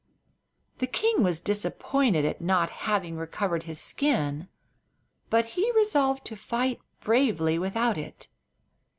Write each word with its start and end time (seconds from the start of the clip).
The 0.79 0.87
king 0.87 1.21
was 1.21 1.41
disappointed 1.41 2.25
at 2.25 2.41
not 2.41 2.71
having 2.71 3.17
recovered 3.17 3.61
his 3.69 3.79
skin, 3.79 4.47
but 5.29 5.45
he 5.53 5.71
resolved 5.73 6.25
to 6.25 6.35
fight 6.35 6.79
bravely 7.01 7.59
without 7.59 7.99
it. 7.99 8.27